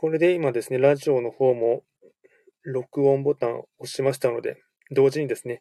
[0.00, 1.82] これで今ですね、ラジオの方も
[2.62, 4.56] 録音ボタンを押しましたので、
[4.90, 5.60] 同時にですね、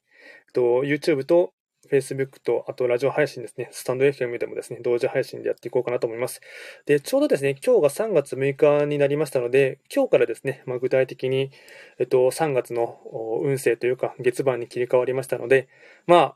[0.54, 1.51] と YouTube と
[1.91, 6.39] Facebook と、あとラジオ配信ですね、スタンド FM でもですね、同時配信でやっていこうかなと思います。
[6.86, 11.51] で、ちょうどですね、今日が3月6日になりましたので、今日からですね、まあ、具体的に、
[11.97, 12.97] えっと、3月の
[13.43, 15.67] 運勢というか、月番に切り替わりましたので、
[16.07, 16.35] まあ、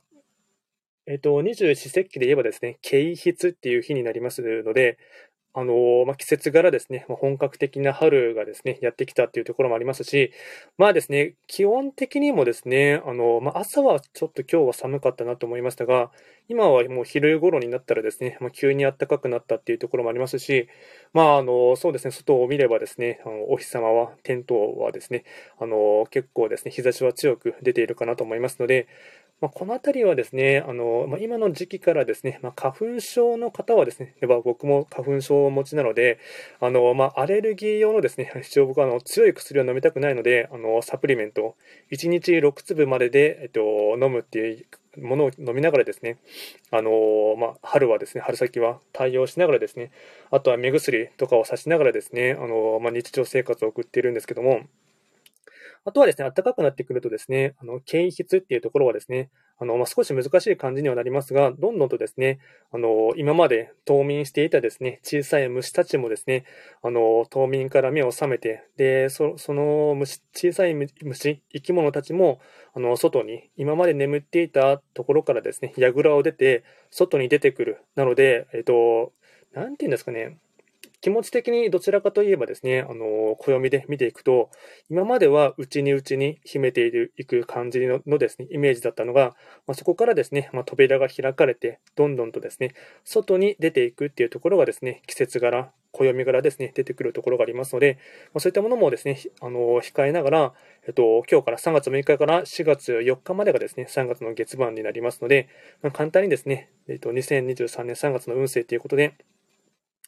[1.06, 4.98] えっと、二十四節気で言えばですね、啓筆っていう日になりますので、
[5.56, 10.32] あの、まあ、季節柄ですね、まあ、本格的な春がですね、やってきたっていうところもありますし、
[10.78, 16.12] まあですね、気温的にもですね、あの、まあ、朝はちょっと今日は寒かったなと思いましたが、
[16.50, 20.68] 今はもう昼頃になったらですね、まあ、急に暖かくなったっていうところもありますし、
[21.14, 25.24] まあ、あの、そうですね、外を見ればですね、あのお日様は、点灯はですね、
[25.60, 28.88] あの、結構ですね、日差しは強く出ているかなと思いますので、
[29.42, 36.18] まあ、この辺りはですね、あのまあ、今の時期からですね、まあ、花粉症の方はですね、やっぱ僕も花粉症をお持ちなので、
[36.62, 41.56] あのまアレルギー用のですね、一応僕はあの強い薬を飲みたくないので、あのサプリメント、
[41.92, 43.62] 1日6粒までで、えっと、
[44.02, 44.66] 飲むってい
[44.98, 46.20] うものを飲みながらですね、
[46.72, 46.92] あの
[47.38, 49.92] まあ春はですね、春先は対応しながらですね、
[50.32, 54.62] あとは目薬とかをさしながらですね、あのまあ日常生活を送っているんですけども、
[55.86, 62.40] あとはですね、暖かくなってくるとですね、あの、検筆っていうところはですね、あの、まあ、少し難しい感じにはなりますが、どんどんとですね、
[62.72, 66.46] あの、今まで冬眠していたですね、小さい虫たちもですね、
[66.82, 72.40] あの、冬眠から目を覚めて、で、そその虫、小さい虫、生き物たちも、
[72.74, 77.82] あの、外に、今まで眠っていたところからですね、櫓を出て、外に出てくる。
[77.96, 79.12] なので、えっと、
[79.54, 80.38] なんていうんですかね、
[81.04, 84.50] 気持ち的にどちらかといえばですね、あの、暦で見ていくと、
[84.90, 89.36] 今までは内に内に秘めている、いく感じののですね、イメージだったのが、
[89.68, 97.98] まあ、そこからですね、まあ、扉が開かれて、どんどんとですね、外に出ていくっていうところがですね、季節柄、暦柄ですね、出てくるところがありますので、
[98.34, 100.54] まあ、そういったものもですね、あの、控えながら、
[100.88, 105.50] えっと、今日から3月6日から4月4日までがですね、3月の月番になりますので、
[105.82, 109.16] まあ、簡単にですね、えっと、2023年3月の運勢ということで、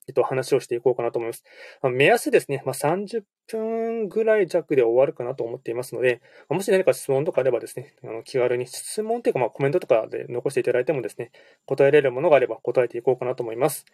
[0.08, 1.44] えっと、話をしていこうかなと思います。
[1.82, 11.32] まあ、目安ですね、まあ、30分ぐらい弱で終わるかなと思っていますので、もし何か質問とかあればですね、あの気軽に質問というか、まあ、コメントとかで残していただいてもですね、
[11.66, 13.86] 答えられるものがあれば答えていこうかなと思います。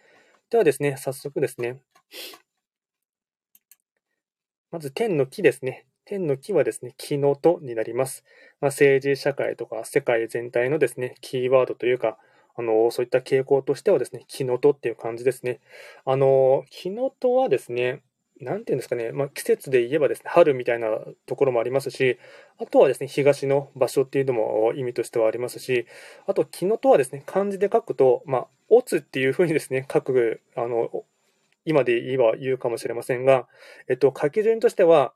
[0.50, 1.80] ではですね、早速ですね、
[4.70, 5.86] まず天の木ですね。
[6.04, 8.24] 天の木はですね、木のとになります。
[8.60, 12.18] まあ、政治、社会とか世界全体のですね、キーワードというか、
[12.56, 15.60] あの、そういった傾向としてはですね、木のとっていう感じですね。
[16.04, 18.02] あの、木のとはですね、
[18.40, 20.88] なんていうんですかね、まあ、季節で言えばですね、春みたいな
[21.26, 22.18] ところもありますし、
[22.58, 25.86] あとはですね、東の場所っていうのも意味としてはありますし、
[26.26, 31.04] あと、木のとはですね、漢字で書くと、まあ、おつっていうふうにですね、書く、あの、
[31.64, 33.46] 今で言えば言うかもしれませんが、
[33.88, 35.12] えっと、書き順としては、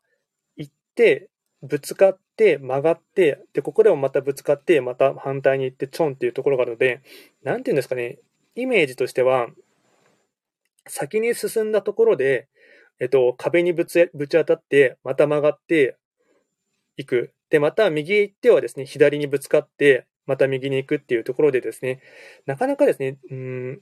[0.56, 1.28] 行って、
[1.62, 7.02] ぶつかって曲がって、で、ここでもまたぶつかって、また反対に行ってちょんっていうところがあるので、
[7.42, 8.18] なんていうんですかね、
[8.54, 9.48] イメージとしては、
[10.86, 12.48] 先に進んだところで、
[13.00, 15.96] えっと、壁にぶつぶち当たって、また曲がって
[16.96, 17.32] いく。
[17.50, 22.00] で、また右へ行ってはですね、左にぶつかって、また右に行くっていうところでですね、
[22.46, 23.80] なかなかですね、うん、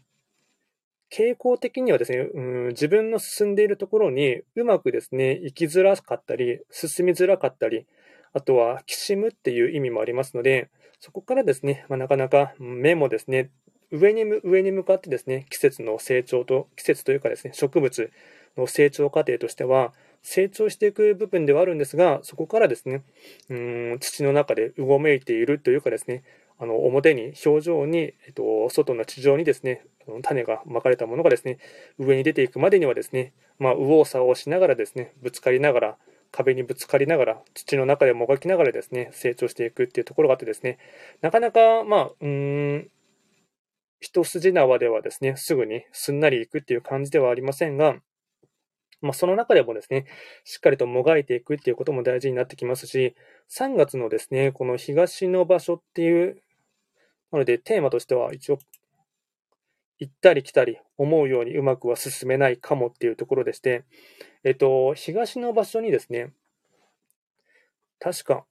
[1.14, 7.86] 傾向的にはですね、うん、自分の進んでいるところにうまくですね、行きづらかったり、進みづらかったり、
[8.32, 13.50] あとは、きしむっていう意味もありますので、そこからですね、まあ、なかなか目もですね、
[13.92, 18.10] 上に上に向かってですね、季節の成長と、季節というかですね、植物
[18.56, 19.92] の成長過程としては、
[20.22, 23.02] 成長していく部分ではあるんですが、そこからですね、
[23.50, 26.24] うん土の中でうごめいているというかですね、
[26.58, 29.84] あの表に、表情に、えっと、外の地上にですね、
[30.22, 31.58] 種がまかれたものがですね、
[31.98, 35.96] 上に出ていくまでにはですね、まあ、右往左往しながらですね、ぶつかりながら、
[36.30, 40.78] 壁にぶつかりながら、土の中でもがきながらですね、成長していくっていうところがあってですね、
[41.20, 42.90] なかなか、まあ、うん、
[44.00, 47.96] 一筋縄ではですね、すぐにすんなりいくっていう感じではありませんが、
[49.00, 50.06] まあ、その中でもですね、
[50.44, 53.14] しっかりともがいていくっていうことも大事になってきますし、
[53.50, 56.42] 3月のですね、この東の場所っていう、
[57.30, 58.58] なのでテーマとしては一応
[59.98, 63.84] 行ったり来たり思うようにうまくは進めないかもっていうところでして、
[64.42, 66.32] えっと、東の場所にですね、
[68.00, 68.44] 確か、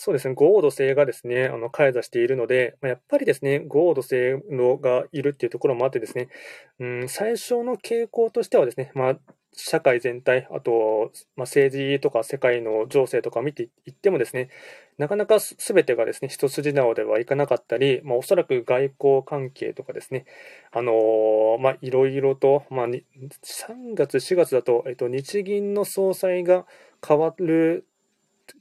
[0.00, 6.28] そうですね、豪土星がですね、あの、開座しているので、まあ、やっぱりですね、豪土星のがいるっていうところもあってですね、
[6.78, 9.16] うん、最初の傾向としてはですね、まあ、
[9.52, 14.50] 社会全体、あと、まあ、政治とか世界の情勢とか見ていってもですね、
[14.98, 20.26] なかなかすべてがですね、一筋縄ではいかなかったり、まあ、おそらく外交関係とかですね、
[20.70, 23.02] あのー、まあ、いろいろと、まあ、3
[23.94, 26.64] 月、4月だと、えっと、日銀の総裁が
[27.04, 27.84] 変わる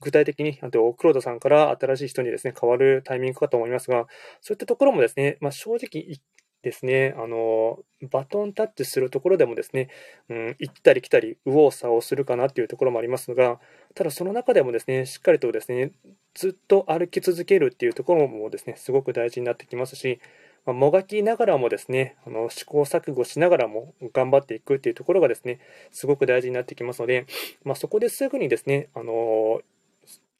[0.01, 4.07] 具体的に、あと、黒田さんから新しい人にですね、変わるタイミングかと思いますが、
[4.41, 6.19] そういったところもですね、まあ、正直
[6.63, 7.79] ですね、あの、
[8.11, 9.89] バトンタッチするところでもですね、
[10.29, 13.59] うん、行ったり来たり、右往左往するかなっていうところもありますが、
[13.95, 15.91] ただその中でもですね、しっかりとですね、
[16.33, 20.19] ずっと歩き続けるっていうところもですね、すごく大事になってきますし、
[20.65, 25.59] まあ、もがきながらもですね、あの試行錯誤しながらも頑張っていくっていうところがですね、
[25.91, 27.25] すごく大事になってきますので、
[27.63, 29.61] まあ、そこですぐにですね、あの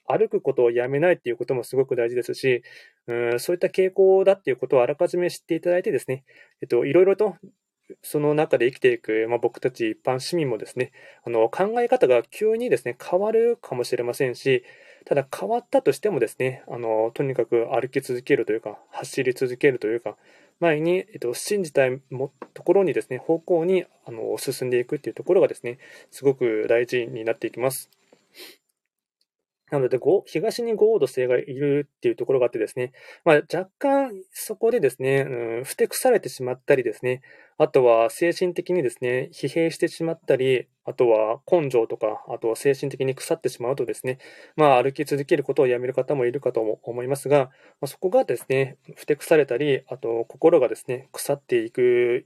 [0.08, 2.64] 歩くことをやめないっていうこともすごく大事ですし、
[3.08, 6.24] うん、そういった傾向だっていうことをあらかじめ知っていただいてですね、
[6.62, 7.36] えっと、いろいろと
[8.02, 10.92] その中で生きていく、まあ、僕たち一般市民もですね、
[11.26, 14.64] あの考え方が急にですね、変わるかもしれませんし、
[15.06, 20.18] ただ変わったとしてもですね、あのとにかく歩き続けるというか、走り続けるというか、
[20.60, 25.78] 前に、えっと、信じたいもところにですね、方向にあの進んでいくっていうところがですね、
[26.12, 27.90] すごく大事になっていきます。
[29.70, 32.94] なので、東に豪土星がいるっていうところがあってですね、
[33.26, 35.26] まあ、若干そこでですね、
[35.66, 37.22] ふてくされてしまったりですね、
[37.58, 44.20] あとは精神的にですね、疲弊してしまったり、あとは根性とか、あとは精神的に腐ってしまうとですね、
[44.56, 52.26] まあ、歩き続けることをやめる方もいるかと思いますが、まあ、そこがですね、ふてくされたり、あと心がですね、腐っていく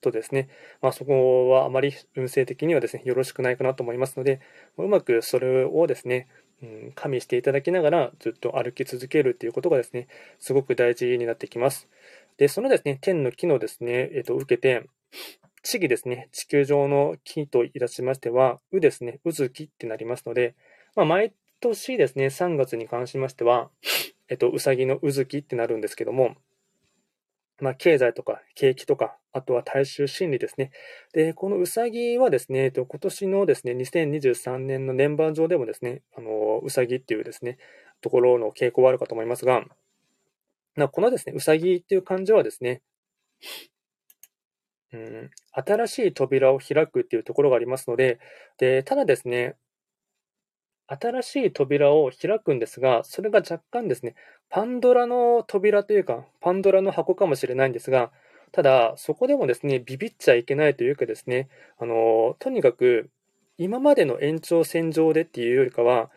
[0.00, 0.48] とですね、
[0.80, 4.40] まあ、そこはあまり運勢的にはですね、よろしくないかなと思いますので、
[4.78, 6.28] うまくそれをですね、
[6.62, 10.06] うん、加味していただきながらずっと歩き続けるっていうことがですね、
[10.38, 11.88] すごく大事になってきます。
[12.36, 14.86] で、そのですね、天の木のですね、えっ、と、受けて、
[15.62, 20.54] 地儀ですね、地球上の木といたしましては、うですね、うずきってなりますので、
[20.96, 23.70] まあ、毎年ですね、3月に関しましては、
[24.28, 26.36] えっと、うさぎのうずきってなるんですけども、
[27.62, 30.72] まあ、経済とか景気とか、あとは大衆心理ですね。
[31.12, 37.58] で、このうさぎはですね、今年のですね、2023年の年番上でもですね、あの、うさぎっていうですね、
[38.00, 39.64] ところの傾向はあるかと思いますが、
[40.90, 42.82] このですね、うさぎっていう漢字はですね、
[44.92, 48.18] うん、新しい扉を開くっていうところがありますので、
[48.58, 49.54] で、ただですね、
[50.86, 54.14] 新しい扉を開くんですが、それが若干ですね、
[54.48, 58.10] パンドラの扉というか、パンドラの箱かもしれないんですが、
[58.52, 61.48] ただ、そこでもですね、ビビっちゃいけないというかですね、
[61.78, 63.10] あの、とにかく、
[63.56, 66.10] 今までの延長線上でっていうよりかは、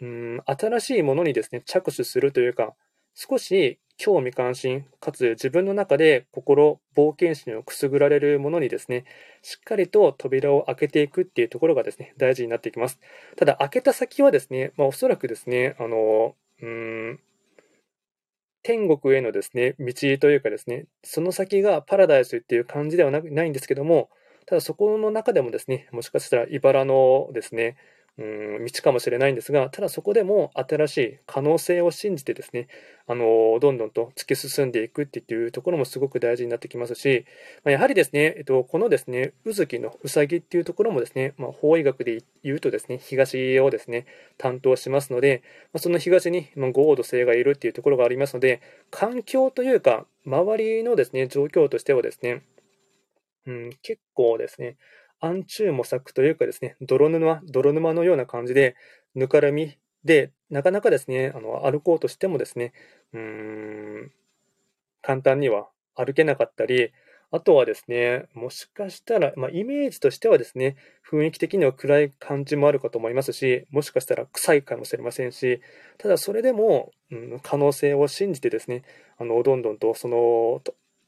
[0.00, 2.74] うん、新しいものにですね、着手するというか、
[3.14, 9.04] 少し興味関心、かつ自分の中で心、冒険心をくすぐられるものにですね、
[9.42, 13.00] しっかりと扉を開けていくっていうところがですね、大事になっていきます。
[13.36, 17.20] ただ、開けた先はですね、まあ、おそらくですね、あの、うん、
[18.62, 24.10] 天国へのですね、道というかですね、その先がパラダイスっていう感じではないんですけども、
[24.44, 27.76] ただそこの中でもですね、もしかしたら茨のですね、
[28.18, 32.68] うん道かもしれないんですが、ただそこでも新しい可能性を信じてですね、
[33.06, 37.26] あのどんどんと突き進んでいくっていうところもすごく大事になってきますし、
[37.62, 44.06] まあ、やはりですね、えっと、このですね、うずきのうさぎっていうところもですね、まあ、法医学で言うとですね、東をですね、
[44.38, 45.42] 担当しますので、
[45.74, 52.42] まあ、その東に豪土星がいるっていうところがありますので、環境というか、周りのですね、状況としてはですね、
[53.46, 54.76] うん、結構ですね、
[55.26, 58.76] 暗中模索というかですね、泥沼、泥沼のような感じで、
[59.14, 62.72] ぬかるみで、なかなかですね、あの、歩こうとしてもですね、
[63.12, 64.12] うーん、
[65.02, 66.92] 簡単には歩けなかったり、
[67.32, 70.76] あとはですね、もしかしたら、まあ、イメージとしてはですね、
[71.10, 75.60] 雰囲気的には暗い感じもあるかと思いますし、もしかしたら臭いかもしれませんし、
[75.98, 78.84] ただそれでも、うん、可能性を信じてですね、
[79.18, 80.62] あの、どんどんとその、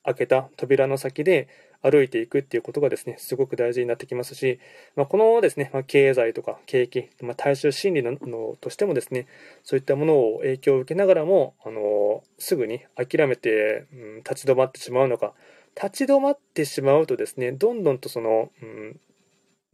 [0.04, 1.48] 開けた扉の先で
[1.82, 4.58] 歩いていくっていうことがですね、すごく大事になってきますし、
[4.96, 9.26] まあ、このですね、まあ、経済とか景気、まあ、大衆心理ののとしてもですね、
[9.62, 15.34] そういったものを影響を受けながらも、あのすぐに諦めて、うん、立ち止まってしまうのか、
[15.80, 19.00] 立ち止まってしまうとですね、どんどんとその、うん、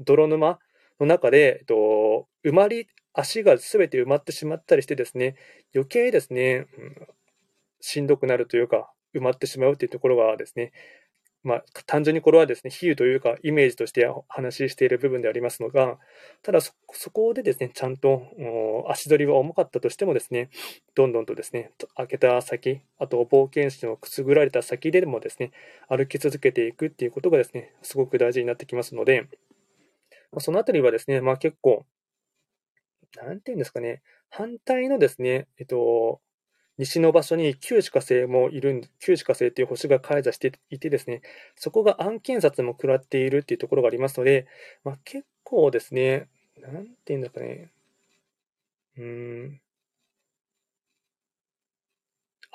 [0.00, 0.58] 泥沼
[1.00, 5.37] の中で、えっと、埋まり、足が全て埋まってしまったりしてですね、
[5.75, 7.08] 余計ですね、うん、
[7.80, 10.73] しんどくなるというか、埋まってしまうというところがですね、
[11.44, 15.98] まあ、単純にこれはですね、比喩というか、イメージとして話している部分でありますのが、
[16.42, 18.22] ただそ、そこでですね、ちゃんと
[18.88, 20.48] 足取りは重かったとしてもですね、
[20.94, 25.52] どんどんとですね、開けた先、あと冒険心をくすぐられた先でもですね、
[25.88, 29.28] 歩き続けていくっていうことがですね、すごく大事になってきますので、
[30.32, 31.84] まそのあたりはですね、まあ結構、
[33.16, 36.20] なんていうんですかね、反対のですね、えっと、
[36.78, 41.23] 西の場所に旧歯科星もいるん、旧歯科星という星が開座していてですね、
[41.57, 44.47] そこが暗検察も食らっているっていうところがありますので、
[44.85, 46.28] まあ、結構ですね、
[46.61, 47.71] なんていうんだかね、
[48.97, 49.61] うん、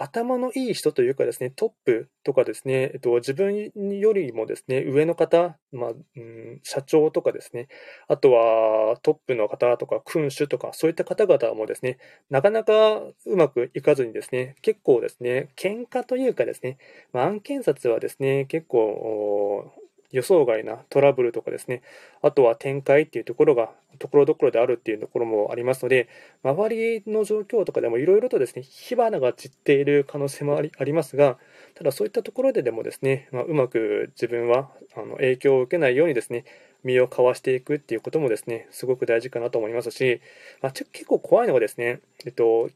[0.01, 7.67] 頭のいい人というかですね、トップとかですね、えっと、自分よりもですね、上の方、まあ、うん、社長とかですね、
[8.07, 11.97] あとはトップの方とか、君主とか、そういった方々もですね、
[12.29, 16.77] なかなかうまくいかずにですね、結構ですね、喧嘩というかですね、
[17.11, 19.73] まあ、案件札はですね、結構、
[20.11, 21.81] 予想外なトラブルとかですね、
[22.21, 26.07] あとは展開っていうところが、ところどころであるっていうところもありますので、
[26.43, 31.37] 周りの状況とかでもいろいろとですね、火花が散っている可能性もありありますが、
[31.75, 36.45] ただそういったところででもですね、まあ、うまく自分はあの影響を受けないようにですね、
[36.83, 40.21] 身をかわしていくっていうこともですね、すごく大事かなと思いますし、
[40.61, 42.69] まあ、結構怖いのがですね、えっと、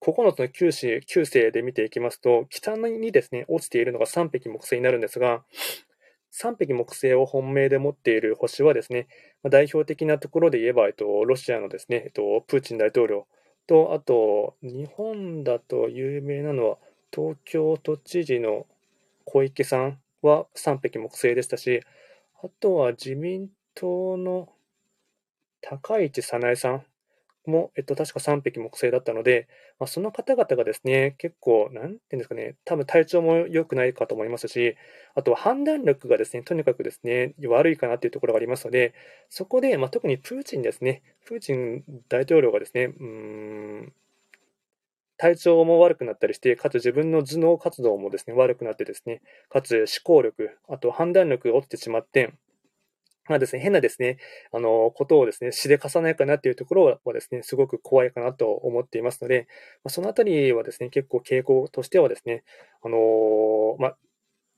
[0.00, 5.42] 9つの九死、九星で見ていきますと、北にですね、落ちているのが3匹木星になるんですが、
[6.32, 9.08] 3匹木星を本命で持っている星はですね、
[9.44, 13.26] 代表的なところで言えば、えっと、ロシアのですね、えっと、プーチン大統領
[13.66, 16.78] と、あと、日本だと有名なのは、
[17.12, 18.66] 東京都知事の
[19.24, 21.82] 小池さんは3匹木星でしたし、
[22.42, 24.48] あとは自民党の
[25.60, 26.84] 高市早苗さん
[27.46, 29.48] も、えっと、確か3匹木星だったので、
[29.80, 34.76] まあ、その方々がですね、結構、なんていうんですかね、多分体調も良くないかと思いますし、
[35.14, 38.92] あとは判断力がですね、とにかくですね、悪いかなっていうところがありますので、
[39.30, 43.04] そこで、まあ、特にプーチンですね、プーチン大統領がですね、うー
[43.86, 43.92] ん、
[45.16, 52.34] 体調も悪くなったりして、かつ自分の頭脳活動もですね、悪くなってですね、かつ思考力、あと判断力が落ちてしまって、
[53.30, 54.18] まあですね、変なですね、
[54.52, 59.46] あの、ことをですね、しでかさないかなっていうところはですね、すごく怖いかなと思っていますので、
[59.84, 62.42] ま、そのあたりはですね、結構傾向としてはですね、
[62.82, 63.96] あのまあ、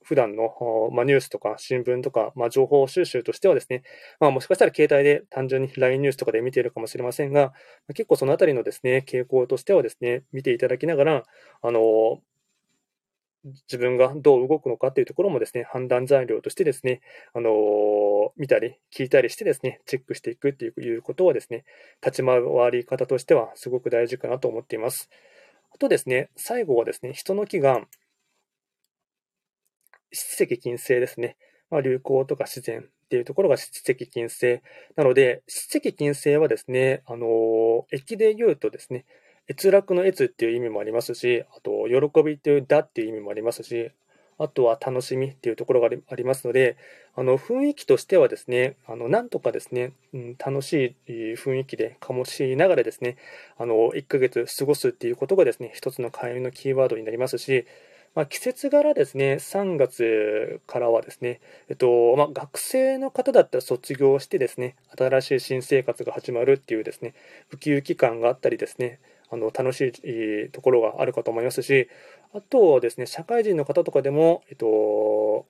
[0.05, 0.49] 普段の、
[0.91, 3.83] まあ、ニュースとか新聞とか、まあ、情報収集としてはですね、
[4.21, 7.53] まあ、もしかしたら携帯で単純に LINE ニュースとかで見ているかもしれませんが、
[7.89, 11.25] 結構そのあたりのですね、傾向としてはですね、見ていただきながら、
[11.61, 12.23] あの
[13.45, 17.01] 自分がどう動くのかっていうところもですね、判断材料としてですね、
[17.35, 21.65] あのー、見たり聞いたりしてですね、チェックしていくっていうことはですね、
[22.05, 25.11] 立ち回り方としてはすごく大事かなと思っています。
[25.75, 27.83] あとですね、最後はですね、人の気が、
[30.13, 31.37] 七石金星ですね。
[31.71, 34.61] まあ、流行とか自然っていうところが七石金星。
[34.95, 39.07] なので、七石金星はですね、あのー、駅で言うとですね、
[39.53, 43.91] 閲楽の閲っていう意味もありますし、あと、喜びっていうだっていう意味もありますし、
[44.39, 46.77] あとは楽しみっていうところがありますので、
[47.15, 53.19] あの雰囲気としてはですね、あのなんとかですね、うん、楽しい雰囲気で醸しながらですね、
[53.59, 57.67] あの1ヶ月過ごすっていうことがですね、一つの会員のキーワードになりますし、
[58.15, 67.15] まあ、季節柄ですね、3月からはですね、えっとまあ、学生の方だったら卒業してですね、新しい新生活が始まるっていうですね、
[67.53, 68.99] ウキウキ感があったりですね、
[69.33, 71.89] あの楽しいところがあるかと思いますし、
[72.35, 75.47] あとですね、社会人の方とかでも、えっと、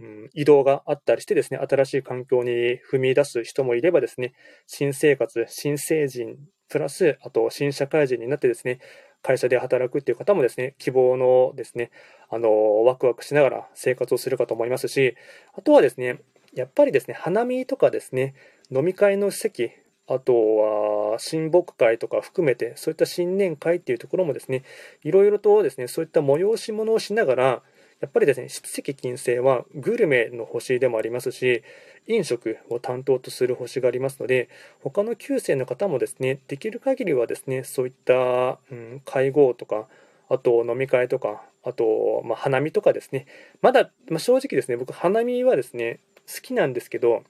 [0.00, 2.50] うん、移動があったりしてですね、新しい環境に
[2.90, 4.34] 踏み出す人もいればですね、
[4.66, 6.36] 新生活、新成人、
[6.68, 8.80] プラス、あと新社会人になってですね、
[9.22, 11.92] 会社で働くっていう方もですね、希望のですね、
[12.28, 15.14] あの、ワクワクしながら生活をするかと思いますし、
[15.56, 16.18] あとはですね、
[16.54, 18.34] やっぱりですね、花見とかですね、
[18.72, 19.70] 飲み会の席、
[20.08, 24.64] あとは親睦会とか含めて、そういった新年会っていうところもですね、
[25.04, 27.62] いろいろとですね、そういった催し物をしながら、
[28.00, 31.62] やっぱりですね、七石金星はグルメの星でもありますし、
[32.08, 34.48] 飲食を担当とする星がありますので、
[34.82, 39.86] 他の9星の方もですね、できる限りはですね、そういった、うん、会合とか、
[40.28, 43.26] あと飲み会とか、あと、まあ、花見とかですね、
[43.60, 47.22] まだ、まあ、正直ですね、僕、花見はですね、好きなんですけど、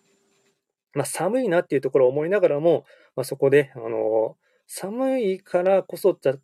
[0.95, 2.85] まあ、寒いなっていうところを思いながらも、
[3.17, 4.37] まあ、そこで、あの
[4.75, 6.35] 寒いからこそ、じゃ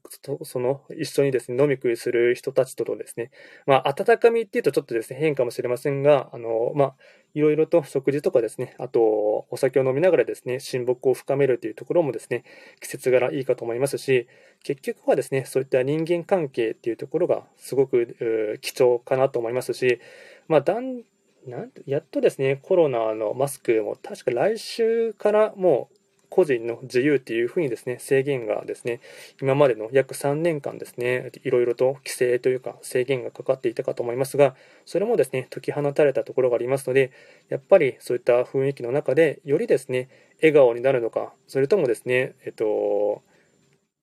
[0.42, 3.30] その、一緒にですね、飲み食いする人たちとのですね、
[3.64, 6.94] まあ、温かみっていうとちょっとですね、変かもしれませんが、あの、まあ、
[7.32, 12.44] いろいろと食事とかですね、あと、お酒を飲みながらですね、親睦を深めるというところもですね、
[12.82, 14.28] 季節柄いいかと思いますし、
[14.62, 20.00] 結局はですね、そういった人間関係っていうところがすごく貴重かなと思いますし、
[20.48, 21.02] まあ、だん
[21.48, 29.00] なんやっとですね、コロナのマスクも確か来週からもう個人の自由っていうふうにですね、制限がですね、
[29.40, 37.12] 今までの約3年間ですね、いろいろと規制というか制限がかかっていたかと思いますが、それもですね、解き放たれたところがありますので、
[37.48, 40.08] やっぱりそういった雰囲気の中で、よりですね、
[40.42, 43.22] 笑顔になるのか、それともですね、えっと、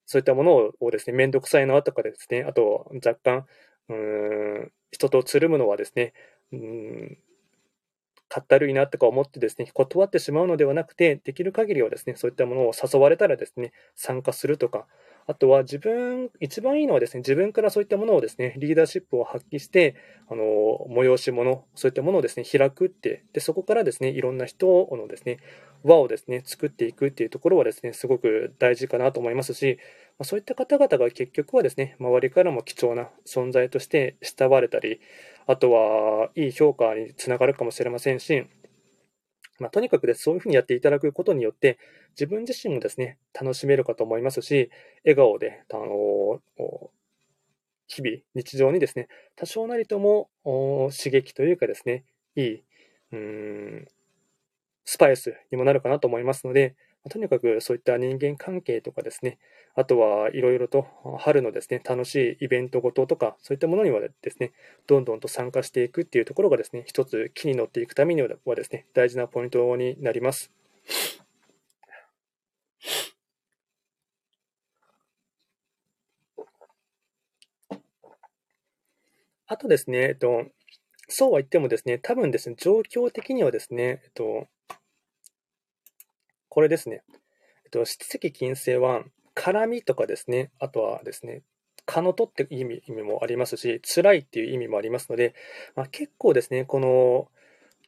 [0.07, 3.45] そういったものをですね、めんどくさいなとかですね、あと若干、
[3.89, 6.13] うん、人とつるむのはですね、
[6.51, 7.17] うん、
[8.29, 14.88] かったるいなとか思ってですね、断ってしまうのではなくて、できる限りはですね、そういったものを誘われたらですね、参加するとか、
[15.27, 19.96] あとは自分、一番いいのはですね、自分からそういったものをですね、リーダーシップを発揮して、
[20.29, 20.44] あの、
[20.89, 25.39] 催し物、そういったものをですね、開くって、で、そこからですね、いろんな人のですね、
[25.84, 29.79] 輪をですね、作っていくっていうところはですね、すごく大事かなと思いますし、
[30.20, 35.00] まそういった方々が結局はですね、周りからも貴重な存在として慕われたり、
[35.48, 38.46] あとはいい評価につながるかもしれませんし、
[39.59, 41.77] まあ、とにかくです、そういうふうにやっていただくことによって、
[42.12, 44.69] 自分自身もですね、楽しめるかと思いますし、
[45.03, 46.41] 笑顔で、あの
[47.88, 52.03] 日々、日常にですね、多少なりとも刺激というかですね、
[52.35, 52.63] いい、
[53.12, 53.88] うん、
[54.83, 56.75] スパイスにもなるかなと思いますので、
[57.09, 59.38] とにかくそういった人間関係とかですね、
[59.75, 60.88] あとはいろいろと
[61.19, 64.53] 春のですね、楽しいイベントごととか、そういったものにはですね、
[64.88, 70.51] どんどんと参加していくっていうところがですね、一つ気に乗っていくためにはですね、大事なポイントになります。
[79.47, 80.45] あとですね、えっと、
[81.07, 84.47] そうは言ってもですね、多分ですね、状況的にはですね、えっと、
[86.55, 87.03] これですね。
[87.65, 89.03] えっと、質的金星は、
[89.35, 91.41] 絡みとかですね、あとはですね、
[91.85, 95.35] 蚊のとって意味意味もありますし、辛いっていう意味もありますので、
[95.75, 97.27] まあ、結構ですね、この、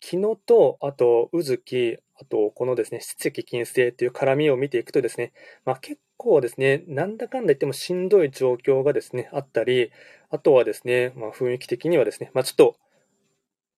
[0.02, 5.32] 気のと、あと、うずき、あと、このですね、質的金星っていう絡みを見ていくとですね、
[5.64, 9.94] まあ、結構ですね、なんだかんだ言ってもしんどい状況がですね、あったり、
[10.30, 12.76] あとはですね、まあ、雰囲気的にはですね、まあ、ちょっと、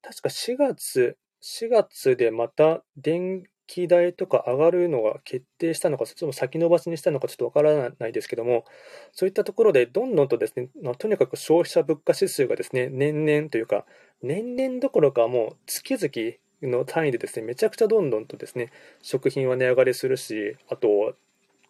[0.02, 8.66] 確か4月、4月でまた電気代とか上がるのが決定したのか、それとも先延ばしにしたのかちょっとわからないですけども、
[9.14, 13.86] そういったところでどんどんとですね、ま、とにかく消費者物価指数がですね、年々というか、
[14.24, 18.72] 年々どころかもう月々の単位でですね、めちゃくちゃどんどんとですね、
[19.04, 21.14] 食品は値上がりするし、あと、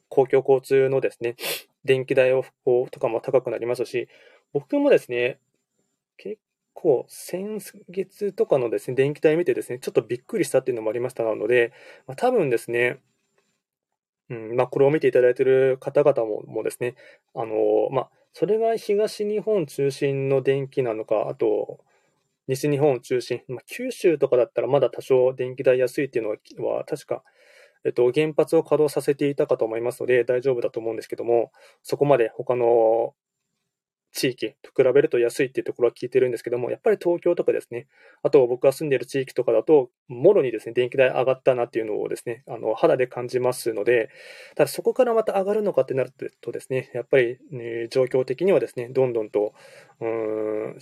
[0.07, 1.35] 公共交通のですね、
[1.83, 4.07] 電気代をとかも高くなりますし、
[4.53, 5.37] 僕もですね、
[6.15, 6.39] 結
[6.81, 11.73] 構、先月とかのですね、電気代見てですね、ちょっとびっくりしたっていうのもありましたので、
[12.07, 13.01] まあ、多分ですね、
[14.29, 16.95] うん、まあ、これを見ていただいている方々ももですね、
[17.35, 21.79] あの、まあ、それが東日本中心の電気なのか、あと、
[22.47, 27.23] 西日本中心、まあ、九州とかだったらまだ多少電気代安いっていうのは、確か、
[27.85, 31.51] えっと、原発を稼働させていたかと思いますので大丈夫だと思うんですけども、
[31.83, 33.13] そこまで他の
[34.11, 37.87] 地域と比べると安いっていうところは聞いてるんですけども、やっぱり東京とかですね、
[38.23, 44.09] あと僕が住んでいる地域とかだと、もろにですね、電気代上がったなっていうのをですね、あの、肌で感じますので、
[44.55, 49.53] ただそこからまた上がるのかってなるとですね、やっぱり、ね、状況的にはですね、どんどんと、
[49.99, 50.07] うー
[50.77, 50.79] ん、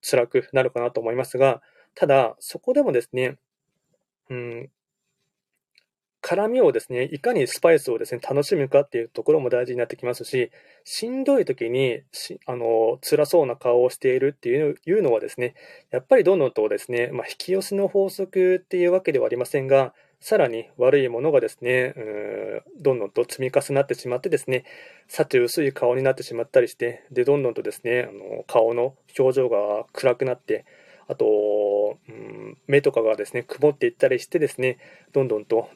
[0.00, 1.62] 辛くなるかなと思いますが、
[1.94, 3.38] ただ、そこでもですね、
[4.30, 4.70] うん、
[6.20, 10.50] 辛みをですね、いかにスパイスをですね、楽しむかっていうところも大事になってきますし、
[10.84, 15.54] しんどい時にし、あの、辛そうな顔をしているっていういうのはですね、
[15.90, 21.94] やっぱりどんどんとですね、まあ、引き寄せの法則っていうわけではありませんが、さらに悪いものがですね、
[22.80, 24.64] どんどんと積み重なってしまってですね、
[25.06, 30.64] 幸薄い顔になってしまったりして、で、どんどんとですね、あの顔の表情が暗くなって、
[31.08, 34.78] あと、うん、目とかがですね、曇っていったりしてですね、
[35.12, 35.68] どんどんと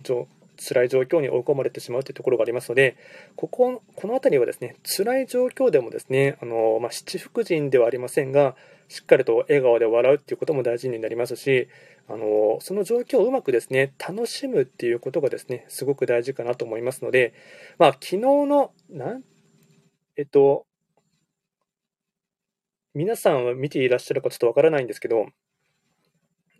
[0.59, 2.97] 辛い状況に追い込まれてしまうというところがありますので、
[3.35, 8.55] ここ、この辺りはですね、辛い状況でもですね、あの、まあ、七福神ではありませんが、
[8.89, 11.69] しっかりと笑顔で笑うっていうことも大事になりますし、
[12.09, 17.33] あの、その状況をうまくですね、楽しむっていうことがですね、すごく大事かなと思いますので、
[17.79, 19.23] まあ、昨日の、なん、
[20.17, 20.67] えっと、
[22.95, 25.27] 皆さんは見ていらっしゃるかちょっとわからないんですけど、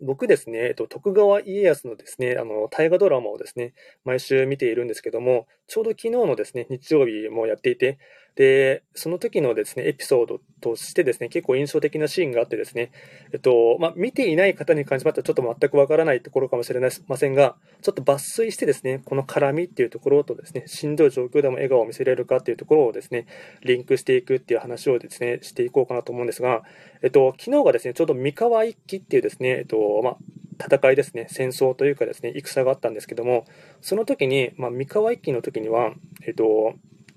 [0.01, 7.99] 僕ですね、えっと、徳川家康のですね、あの、大河ドラマをですね、毎週見ているんですけども、ちょうど昨日のですね、日曜日もやっていて、
[8.35, 12.91] で、その時のですね、エピソードとしてですね、結構印象的なシーンがあってですね、
[13.31, 23.27] えっと、まあ、見ていない方に関しましてはちょっと全くわからないところかもしれませんが、ちょっと抜粋してですね、この絡みっていうところとですね、しんどい状況でも笑顔を見せれるかっていうところをですね、
[23.61, 26.63] リンクしていくっていう話をですね、していこうかなと思うんですが、
[27.03, 30.17] えっと、昨日がですね、ちょうど三河一揆っていうですね、えっと、まあ、
[30.59, 33.45] 戦いですね、戦争というかですね、戦があったんですけども、
[33.81, 35.93] その時に、まあ、三河一揆の時には、
[36.25, 36.73] えっと、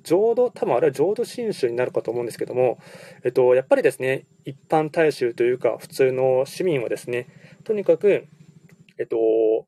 [0.06, 2.78] 浄土、多分あれは浄土真宗になるかと思うんですけども、
[3.24, 7.26] えっと、やっぱりですね、一般大衆というか、普通の市民はですね、
[7.64, 8.26] とにかく、
[8.98, 9.66] えっと、ほ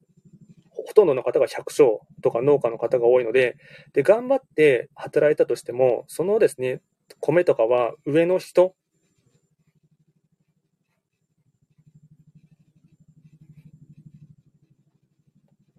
[0.94, 3.57] とんどの方が百姓とか農家の方が多いので、
[3.92, 6.81] で、頑張って働いたとしても、そのですね、
[7.20, 8.74] 米とかは上の人、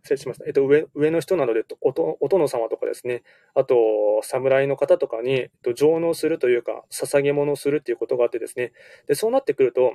[0.10, 0.46] 失礼しました。
[0.46, 3.76] えっと、上、上の人なので、おとお殿様とかですね、あと、
[4.24, 8.72] 侍の方とかに、えっと、上納するというか、捧げ物をするっていうことがあってですね、
[9.08, 9.94] で、そうなってくると、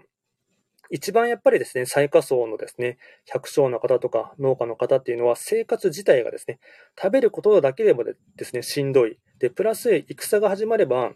[0.90, 6.60] 一番やっぱりですね、最下層のですね、百姓の方とか農家の方っていうのは生活自体がですね、
[7.00, 9.18] 食べることだけでもですね、しんどい。
[9.38, 11.12] で、プラス戦が始まれば、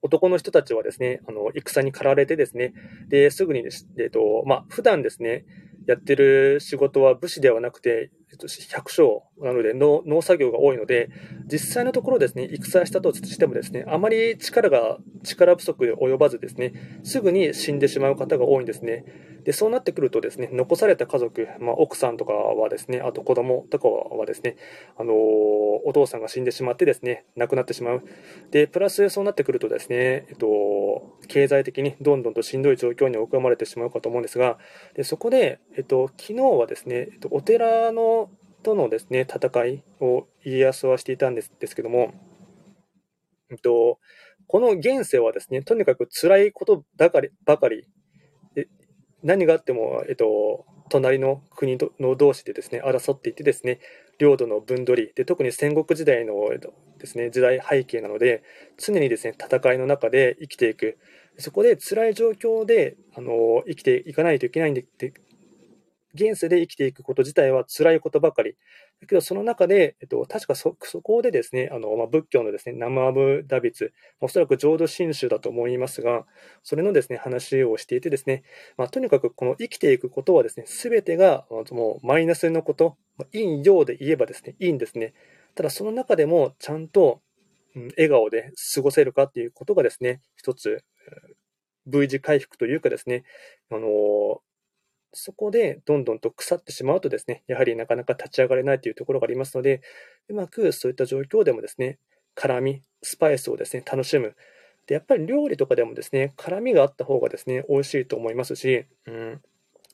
[0.00, 2.74] 男の人たちはですね、あの、戦に駆られてですね、
[3.08, 5.44] で、すぐにです、えっと、まあ、普段ですね、
[5.86, 11.08] やってる仕事は武士ではなくて、えっとし百姓なので農農作業が多いので、
[11.46, 19.04] 実際のところですね、戦したとしてもですね、あまり力が、力不足で及ばずですね、すぐに死んでしまう方が多いんですね。
[19.44, 24.56] で、そうなってくるとですね、残された家族、まあ、奥さんとかはですね、あと子供とかはですね、
[24.96, 28.02] あのー、お父さんが死んでしまってですね、亡くなってしまう。
[28.50, 34.58] で、プラスそうなってくるとですね、えっと、経済的にどんどんとしんどい状況に追い込まれてしまうかと思うんですが、
[34.94, 38.23] でそこで、えっと、昨日はですね、えっと、お寺の
[38.64, 42.12] とのですね、戦いを家康はしていたんですですけども、
[43.50, 44.00] えっと、
[44.48, 47.86] この現世はですね、とにかく辛いことばかり、ばかり、
[49.22, 53.78] 何があっても、えっと、隣の国の同士でですね、争っていてですね、
[54.18, 58.42] 領土の分取り、で特に戦国時代のえっとですね、時代背景なので、
[58.78, 60.98] 常にですね、戦いの中で生きていく。
[61.38, 64.84] そこで辛い状況で、あの、生きていかないといけないんで、
[66.14, 68.56] 現世で生きていくこと自体は辛いことばかり。
[69.00, 76.24] だけど、その中で、えっと、確かそ、そこでですね、あの、まあ、仏教のですね、ナムアブ・ダビツ、おそらく浄土真宗だと思いますが、
[76.62, 78.44] それのですね、話をしていてですね、
[78.76, 82.96] まあ、とにかくこの生きていくことはですね、すべてが、もうマイナスのこと、
[83.32, 85.14] 陰陽で言えばですね、いいんですね。
[85.54, 87.20] ただ、その中でも、ちゃんと、
[87.76, 90.84] うん、笑顔で過ごせるかっていうことがですね、一つ、
[91.86, 93.24] V 字回復というかですね、
[93.70, 94.40] あの
[95.14, 99.80] そこでどんどんと腐ってしまうとですね、やはりなかなか立ち上がれないというところがありますので、
[100.28, 101.98] うまくそういった状況でもですね、
[102.34, 104.36] 辛み、スパイスをですね、楽しむ。
[104.86, 109.40] で、やっぱり料理とかでもですね、辛みがあった方がですね、美味しいと思いますし、うん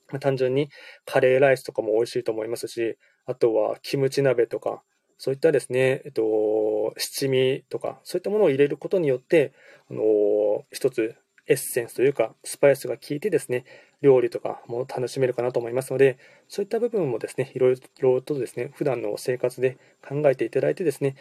[0.08, 0.70] まあ、単純に
[1.04, 4.82] カレーライスとかも美味しいと思いますし、あとはキムチ鍋とか、
[5.18, 9.52] そういったですね、えっと、七味とか、そういったものを入れることによって、
[9.90, 11.14] あのー、一つ
[11.50, 13.64] エッセンスというか、スパイスが効いてですね、
[14.02, 16.16] 料理とかも楽しめるかなと思いますので、
[16.48, 21.16] そういった部分もですね、いろいろとですね、普段の生活で考えていただいてですね、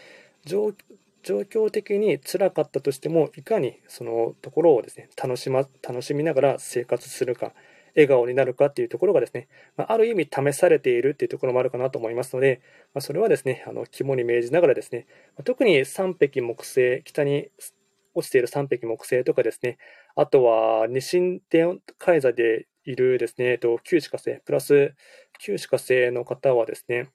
[0.46, 0.76] 状
[1.24, 7.54] 況的に辛かったとしても、いかにそのところをですね、楽しま、楽しみながら生活するか、
[7.96, 12.62] 笑顔になるかっていうところがですね、まあ、る意味試されているっていうところもあるかなと思いますので、
[12.94, 15.08] まあ、それはですね、あの肝に銘じながらですね、
[15.44, 17.50] 特に三匹木星、北に
[18.14, 19.78] 落ちている三匹木星とかですね、
[20.22, 24.94] あとは西天海座でいるですね、えっと、旧歯科生、プラス
[25.40, 27.10] 旧歯科生の方はですね、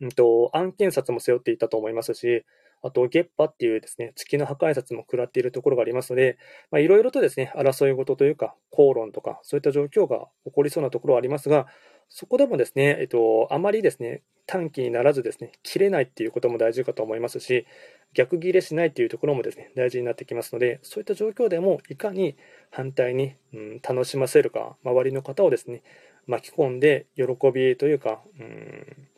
[0.00, 2.44] うんと、案件札も背負っていたと思いますし、
[2.82, 6.38] あと、ゲッパっていうですね、月の破壊札も食らっているところがありますので、
[6.74, 11.66] いろいろとですね、争い事というか、口論とか、そういった状況が起こりそうなところはありますが、
[12.14, 17.66] そこでもですね、えっと、あまりですね、短期にならずですね、切れないっていうことも大事かと思いますし、
[18.12, 22.36] 逆ギレしないっていうところもですね、大事になってきますので、そういった状況でもいかに
[22.70, 25.82] 反対に、うん、楽しませるか、周りの方をですね、
[26.26, 29.08] 巻き込んで喜びというか、うん、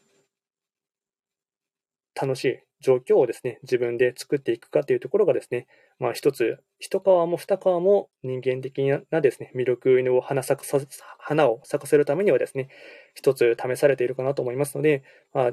[2.14, 5.66] 楽しい状況をですね、自分で作っていくかというところがですね、
[5.98, 10.80] まあ一つ、一皮も二皮も人間的なですね、魅力を花咲か、
[11.18, 12.68] 花を咲かせるためにはですね、
[13.14, 15.02] 一つ試されているかなと思いますので、
[15.32, 15.52] まあ、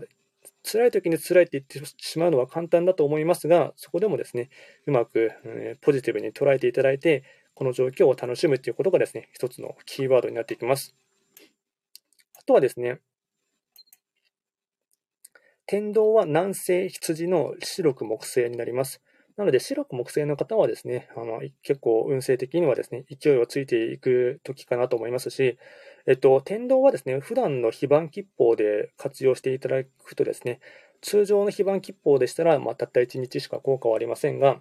[0.63, 4.49] 辛い時に辛いって言ってしまうのは簡単だと思いますが、そこでもですね、
[4.85, 7.23] うまく、え、ポジティブに捉えていただいて、
[7.53, 10.95] この状況を楽しむということがですね、一つのキーワードになっていきます。
[12.37, 12.99] あとはですね、
[15.65, 19.01] 天道は南西羊の白く木星になります。
[19.41, 25.57] なので、白く木星の方はですね、あの結構運勢的にはですね、勢いをついていく時かなと思いますし、
[26.05, 30.59] えっと、天道はですね、普段の非番吉報で活用していただくとですね、
[31.01, 34.59] 通常の非番吉報でしたら、まあ、たった1日しか効果はありませんが、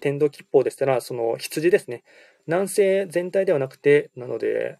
[0.00, 2.02] 天道吉報でしたら、その羊ですね、
[2.48, 4.78] 南西全体ではなくて、なので、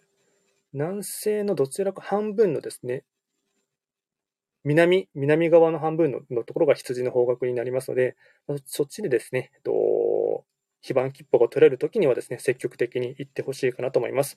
[0.73, 3.05] 南西のどちらか半分のですね、
[4.67, 8.17] 南、南側の半分ののところが羊の方角になりますので、
[8.65, 10.43] そっちでですね、えっと、
[10.81, 14.35] 非番切符が取れるときにはですね、積極的に行ってほしいかなと思います。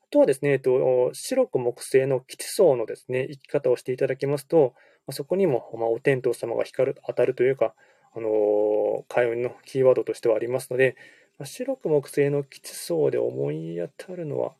[0.00, 4.74] あとはですね、えっと、白く木製の基地層のですね、生き方をしていただきますと、
[5.10, 7.74] そこにも、まあ、お天道様が光る、当たるというか、
[8.14, 10.94] あの、開運のキーワードとしてはありますので、
[11.42, 14.54] 白く木製の基地層で思い当たるのは、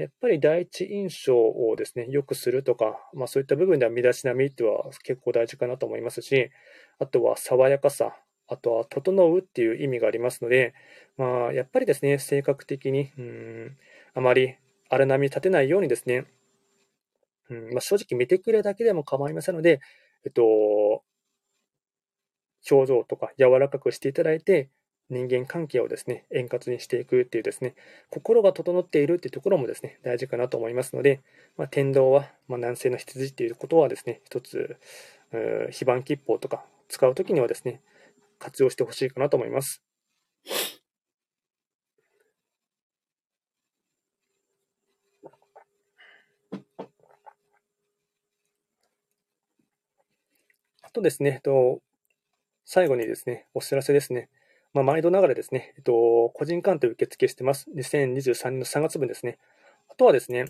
[0.00, 6.50] やっぱり第一印象をですね、良くするとか、まあそういった部分では身だしなみっては結構大事かなと思いますし、
[6.98, 8.16] あとは爽やかさ、
[8.48, 10.74] あとは整うっていう意味がありますので、
[11.16, 13.76] まあやっぱりですね、性格的に、うん、
[14.14, 14.56] あまり
[14.88, 16.26] 荒波立てないようにですね、
[17.50, 19.80] うんまあ、正直見てくれだけでも構いませんので、
[20.24, 21.02] えっと、
[22.70, 24.68] 表情とか柔らかくしていただいて、
[25.10, 27.74] 人間関係をですね、円滑にしていくっていうですね、
[28.10, 31.20] 心が整っているっていうところもですね、大事かなと思いますので、
[31.56, 34.76] まあ、天道は、まあ、南西の羊っていうことはですね、一つ、
[35.70, 37.80] 非番吉報とか使うときにはですね、
[38.38, 39.82] 活用してほしいかなと思います。
[50.82, 51.80] あとですね、と
[52.64, 54.28] 最後にですね、お知らせですね。
[54.76, 57.66] まあ、毎度ながらですね、えっと、個人鑑定受付してます。
[57.74, 59.38] 2023年の3月分ですね。
[59.88, 60.44] あとはですね、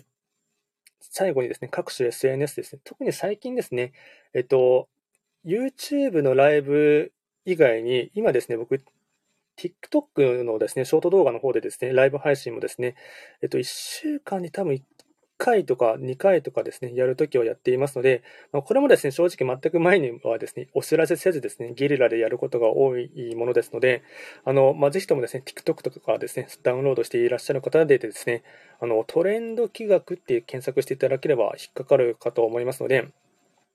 [0.99, 3.93] 最後にですね、各種 SNS ですね、特に最近ですね、
[4.33, 4.89] えっと、
[5.45, 7.13] YouTube のライブ
[7.45, 8.83] 以外に、今ですね、僕、
[9.57, 12.95] TikTok のですね、ショート動画の方でですね、ライブ配信もですね、
[13.41, 14.81] えっと、1週間に多分1
[15.37, 24.03] 回とか2回とかですね、やるときはやっていますので、ま、これもですね、正直全く前にはですね、お知らせせずですね、ゲリラでやることが多いものですので、
[24.45, 28.43] あの、まあ、ぜひともですね、TikTok とかですね、ダウンロードしていらっしゃる方でですね、
[28.79, 33.07] あの、トレンド企画っていう検索していただければ引っかかるかと思いますので、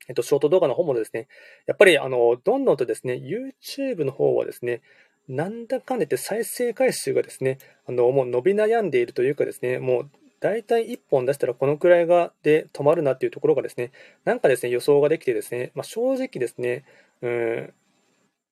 [0.08, 1.28] えっと、ショート動画の方もですね、
[1.66, 4.82] やっぱり、あの、どんどんとですね、YouTube の方はですね、
[5.28, 10.10] なんだかんだ言って再生回数がですね、あの、もう伸び悩んでいるというかですね、もう
[10.42, 13.92] 大体1本出したらこのくらいがで止まるなっていうところがですね、
[14.24, 16.84] なんかですね、予想ができてですね、まあ、正直ですね、
[17.22, 17.72] うん、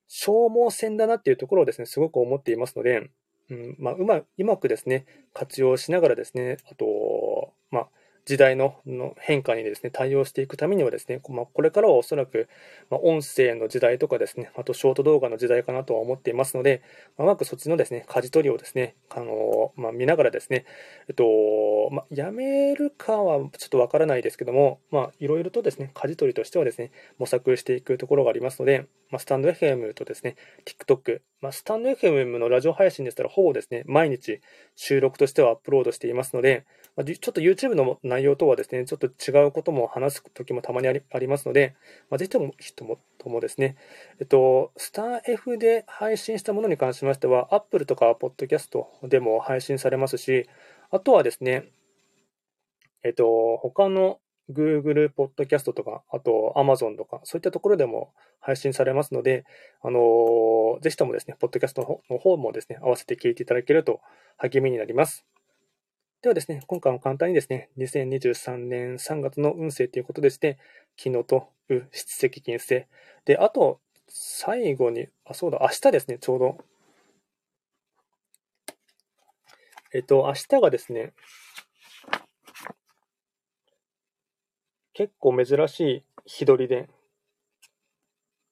[0.07, 3.11] 消耗戦だなっていうところをですね、すごく思っていますので、
[3.49, 7.87] うんまあ、うまうまくですね、活用しながらですね、あと、まあ、
[8.25, 8.75] 時代の
[9.17, 12.47] 変化にですね、対応していくためにはですね、まあ、これからはおそらく、
[12.89, 16.81] ま、音声の時代とかですね、あとショート動画の時代かなとは思っていますので、
[17.17, 20.65] まあ、うまくそっちのですね、舵取りをですね、あのまあ、見ながらですね、
[21.09, 21.23] えっと、
[21.91, 34.39] まあ、やめるかはちょっとわからないですけども、まあ、いろいろとですね、舵取りとしてはですね、模索していくところがありますので、まあ、スタンド FM とですね、TikTok、まあ、スタンド FM のラジオ配信でしたら、ほぼですね、毎日
[34.75, 41.75] 収録としてはアップロードしていますので、まあ、ちょっと YouTube の内容とはですね、ちょっと違うことも話す時もたまにありますので、
[42.09, 43.75] まあ、ぜひともともともですね、
[44.19, 50.47] えっと、スター F で配信したものに関しましては、Apple とか Podcast でも配信されますし、
[50.89, 51.65] あとはですね、
[53.03, 59.45] えっと、他の Google Podcast とか、あと Amazon とか、そういったところでも配信されますので、
[59.81, 64.01] あのぜひともですね、ポッドキャストの方もですね、合わせて聞いていただけると
[64.37, 65.25] 励みになります。
[66.21, 70.59] ではですね、今回も簡単にですね、2023年3月の運勢ということでして、
[70.95, 72.85] 昨日と、う、七石金星。
[73.25, 76.57] で、あと、最後に、あ、そうだ、明日ですね、ちょうど。
[79.93, 81.13] えっと、明日がですね、
[84.93, 86.89] 結構珍しい日取りで、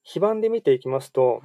[0.03, 1.41] 非番で見ていきますと、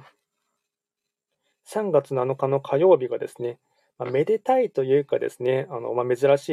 [1.67, 3.59] 3月7日の火曜日がですね、
[3.97, 6.49] まあ、めでたいというかですね、あのまあ、珍し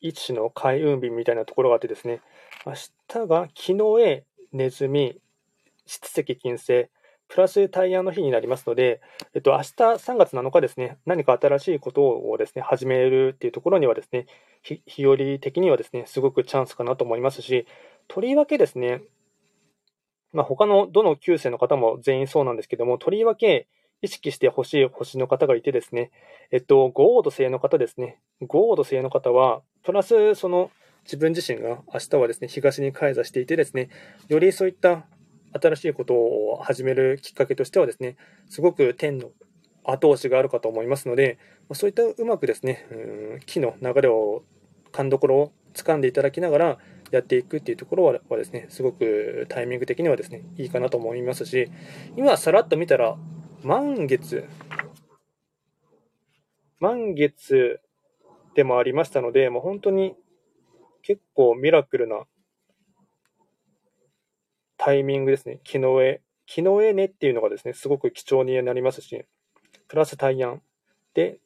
[0.00, 2.20] い一種の開運日みたいなところがあってですね、
[2.66, 5.18] 明日が昨日へ、ネズミ、
[5.86, 6.88] 七石金星、
[7.34, 9.00] プラスタイヤの日になりますので、
[9.34, 14.26] えっと、明日3月7日ですね、何か新しいことをですね、始めるっていうところにはですね、
[14.62, 17.66] 日和的にはですね、すごくチャンスかなと思いますし、
[18.06, 19.02] とりわけですね、
[20.32, 23.66] まあ、他のどの9世の方も全員そうなんですけども、とりわけ
[24.00, 26.12] 意識してほしい星の方がいてですね、
[26.52, 28.20] えっと、ゴード星の方ですね。
[28.42, 30.70] ゴード星の方は、プラス、その、
[31.02, 33.90] 自分自身が明日はですね、東に開座していてですね、
[34.28, 35.04] よりそういった
[35.60, 38.16] 新しいことを始めるきっかけとしてはですね、
[38.48, 39.30] すごく天の
[39.84, 41.38] 後押しがあるかと思いますので、
[41.72, 42.94] そういったうまくですね、う
[43.36, 44.42] ん木の流れを、
[44.92, 46.78] 勘どころを掴んでいただきながら
[47.10, 51.70] やっていくっていうところはですね、すごくタイミング的にはですね、いいかなと思いますし、
[52.16, 53.16] 今さらっと見たら、
[53.62, 54.48] 満月、
[56.78, 57.80] 満月
[58.54, 60.14] でもありましたので、もう本当に
[61.02, 62.24] 結構ミラクルな
[64.84, 65.60] タイミングですね。
[65.64, 66.20] 木の上。
[66.44, 69.24] 木の上ねっていうのがですね、すごく貴重になりますし、
[69.88, 70.60] プラス大安
[71.14, 71.38] で、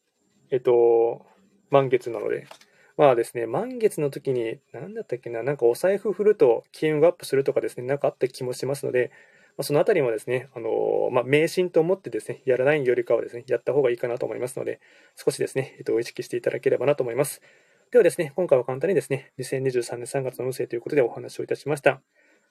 [0.51, 1.24] えっと、
[1.70, 2.48] 満月なので、
[2.96, 9.12] まあですね、満月の時に、何だったっけな、なんかお財布振ると金運がアップするとかですね、なんかあった気もしますので、
[9.57, 14.81] まあ、そのあたりもですね、あのまあ、迷信と思ってですね、やらないよりかはですね、やった方がいいかなと思いますので、
[15.14, 17.40] 少しですね、えっと、意識していただければなと思います。
[17.92, 22.03] ではですね、今回は簡単にですね、2023年3月の運勢ということでお話をいたしました。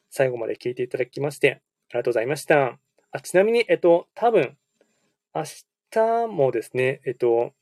[0.09, 2.77] 最後まで聞いていただきまして、ありがとうございました。
[3.11, 4.57] あちなみに、えっと、多分、
[5.33, 5.43] 明
[5.91, 7.53] 日もですね、えっと、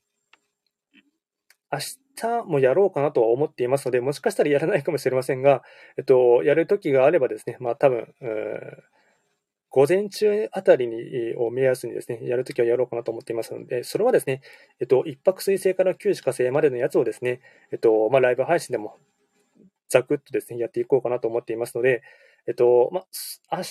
[1.71, 1.79] 明
[2.15, 5.63] 日もやろうかなとは思っていますので、もしかしたらやらないかもしれませんが、
[5.97, 8.13] えっと、やるときがあればですね、まあ多分、
[9.69, 14.41] 午前中あたりにを目安にですね、やるときはやろうかなと思っていますので、それはですね、
[14.79, 18.95] えっと、一泊水星から九死火星までのやつをですね、えっと、まあライブ配信でも
[19.89, 22.03] ざくっとですね、やっていこうかなと思っていますので、
[22.47, 23.05] えっと、ま
[23.51, 23.63] あ、明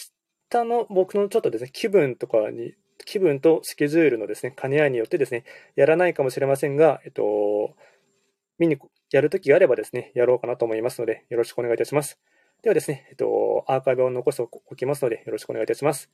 [0.51, 5.45] 日の僕のちょっとですね、気分とかに気分とスケジュールのですね、兼ね合いによってですね、
[5.77, 7.75] やらないかもしれませんが、えっと、
[8.59, 8.79] 見に
[9.11, 12.19] やるときがあればですね、やろうかなと思いますので、よろしくお願いいたします。
[12.63, 16.11] ではですね、えっと、アーカイブを残しておきますので、よろしくお願いいたします。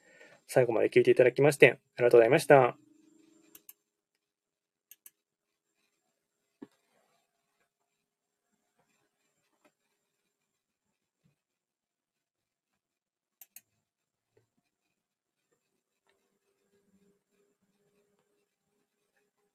[0.46, 2.89] 最後まで聞いていただきまして、ありがとうございました。